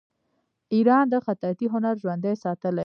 ایران 0.75 1.05
د 1.13 1.15
خطاطۍ 1.25 1.65
هنر 1.73 1.93
ژوندی 2.01 2.33
ساتلی. 2.43 2.79